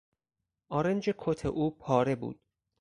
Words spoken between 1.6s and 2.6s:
پاره بود.